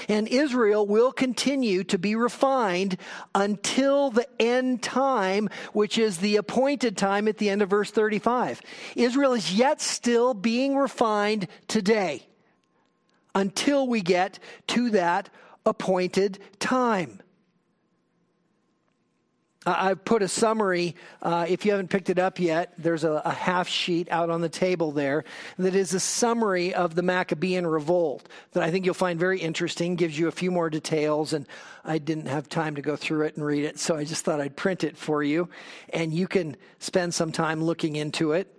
[0.07, 2.97] And Israel will continue to be refined
[3.33, 8.61] until the end time, which is the appointed time at the end of verse 35.
[8.95, 12.27] Israel is yet still being refined today
[13.35, 15.29] until we get to that
[15.65, 17.21] appointed time.
[19.67, 23.33] I've put a summary, uh, if you haven't picked it up yet, there's a, a,
[23.33, 25.25] half sheet out on the table there
[25.59, 29.95] that is a summary of the Maccabean revolt that I think you'll find very interesting,
[29.95, 31.45] gives you a few more details, and
[31.83, 34.39] I didn't have time to go through it and read it, so I just thought
[34.39, 35.49] I'd print it for you,
[35.89, 38.53] and you can spend some time looking into it.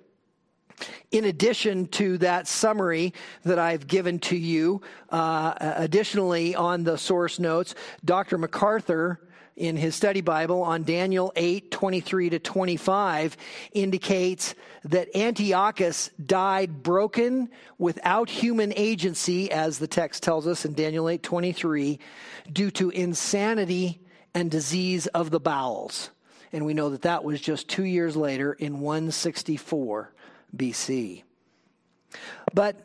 [1.10, 7.38] In addition to that summary that I've given to you, uh, additionally on the source
[7.38, 8.36] notes, Dr.
[8.36, 9.20] MacArthur
[9.58, 13.36] in his study Bible on Daniel 8 23 to 25
[13.72, 14.54] indicates
[14.84, 21.22] that Antiochus died broken without human agency, as the text tells us in Daniel 8
[21.22, 21.98] 23,
[22.52, 24.00] due to insanity
[24.34, 26.10] and disease of the bowels.
[26.52, 30.12] And we know that that was just two years later in 164
[30.56, 31.22] BC.
[32.54, 32.76] But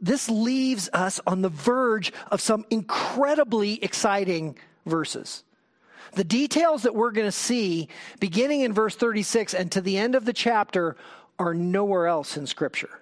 [0.00, 5.44] this leaves us on the verge of some incredibly exciting verses.
[6.14, 7.88] The details that we're going to see
[8.20, 10.96] beginning in verse 36 and to the end of the chapter
[11.38, 13.00] are nowhere else in Scripture.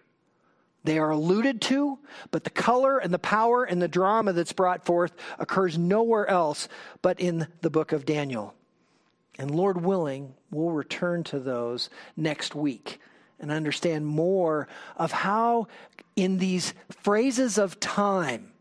[0.84, 1.98] They are alluded to,
[2.30, 6.68] but the color and the power and the drama that's brought forth occurs nowhere else
[7.02, 8.54] but in the book of Daniel.
[9.38, 13.00] And Lord willing, we'll return to those next week
[13.38, 15.66] and understand more of how,
[16.14, 18.52] in these phrases of time,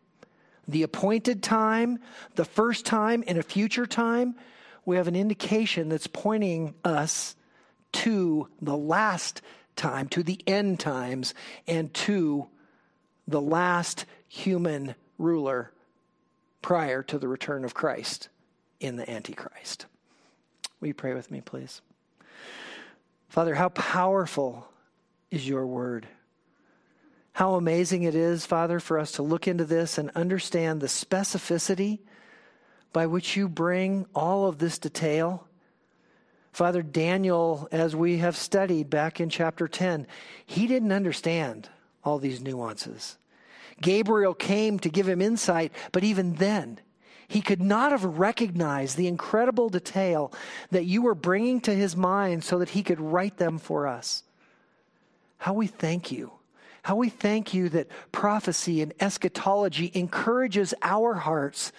[0.72, 2.00] the appointed time,
[2.36, 4.36] the first time, and a future time,
[4.86, 7.36] we have an indication that's pointing us
[7.92, 9.42] to the last
[9.76, 11.34] time, to the end times,
[11.68, 12.48] and to
[13.28, 15.72] the last human ruler
[16.62, 18.30] prior to the return of Christ
[18.80, 19.86] in the Antichrist.
[20.80, 21.82] Will you pray with me, please?
[23.28, 24.68] Father, how powerful
[25.32, 26.08] is your word.
[27.40, 32.00] How amazing it is, Father, for us to look into this and understand the specificity
[32.92, 35.48] by which you bring all of this detail.
[36.52, 40.06] Father Daniel, as we have studied back in chapter 10,
[40.46, 41.70] he didn't understand
[42.04, 43.18] all these nuances.
[43.82, 46.82] Gabriel came to give him insight, but even then,
[47.30, 50.34] he could not have recognized the incredible detail
[50.72, 54.24] that you were bringing to his mind so that he could write them for us.
[55.38, 56.34] How we thank you.
[56.84, 61.72] How we thank you that prophecy and eschatology encourages our hearts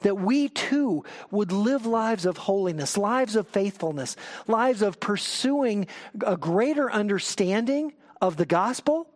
[0.00, 4.16] that we too would live lives of holiness, lives of faithfulness,
[4.46, 5.86] lives of pursuing
[6.26, 9.08] a greater understanding of the gospel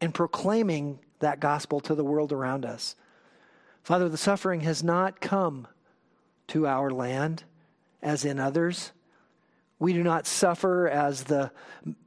[0.00, 2.94] and proclaiming that gospel to the world around us.
[3.82, 5.66] Father, the suffering has not come
[6.48, 7.44] to our land
[8.02, 8.92] as in others.
[9.78, 11.50] We do not suffer as the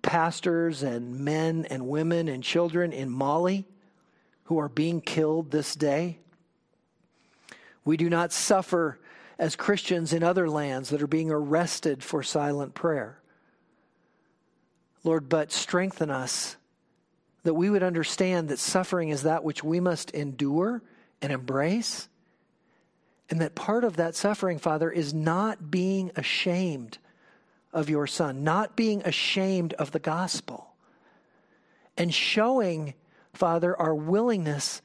[0.01, 3.65] pastors and men and women and children in Mali
[4.45, 6.17] who are being killed this day.
[7.85, 8.99] We do not suffer
[9.37, 13.19] as Christians in other lands that are being arrested for silent prayer.
[15.03, 16.57] Lord, but strengthen us
[17.43, 20.81] that we would understand that suffering is that which we must endure
[21.21, 22.09] and embrace.
[23.29, 26.97] And that part of that suffering, Father, is not being ashamed
[27.71, 30.73] of your Son, not being ashamed of the gospel,
[31.97, 32.93] and showing,
[33.33, 34.81] Father, our willingness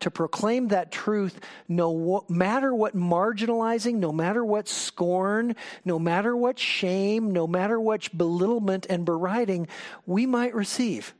[0.00, 6.58] to proclaim that truth no matter what marginalizing, no matter what scorn, no matter what
[6.58, 9.66] shame, no matter what belittlement and beriding
[10.06, 11.14] we might receive.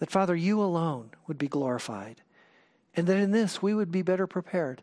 [0.00, 2.20] That, Father, you alone would be glorified,
[2.94, 4.82] and that in this we would be better prepared.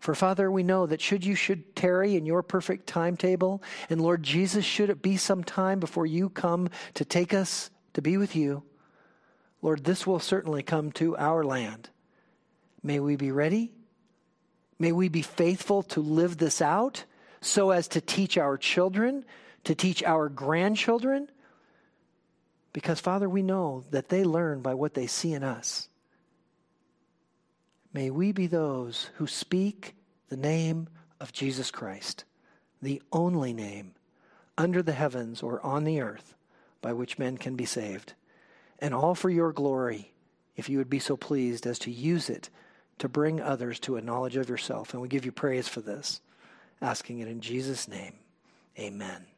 [0.00, 4.22] For Father, we know that should you should tarry in your perfect timetable, and Lord
[4.22, 8.34] Jesus, should it be some time before you come to take us to be with
[8.34, 8.62] you,
[9.62, 11.90] Lord, this will certainly come to our land.
[12.82, 13.72] May we be ready.
[14.78, 17.04] May we be faithful to live this out
[17.42, 19.26] so as to teach our children,
[19.64, 21.30] to teach our grandchildren.
[22.72, 25.89] Because, Father, we know that they learn by what they see in us.
[27.92, 29.94] May we be those who speak
[30.28, 30.88] the name
[31.20, 32.24] of Jesus Christ,
[32.80, 33.94] the only name
[34.56, 36.34] under the heavens or on the earth
[36.80, 38.14] by which men can be saved
[38.80, 40.12] and all for your glory,
[40.56, 42.48] if you would be so pleased as to use it
[42.98, 44.92] to bring others to a knowledge of yourself.
[44.92, 46.20] And we give you praise for this,
[46.80, 48.14] asking it in Jesus' name.
[48.78, 49.29] Amen.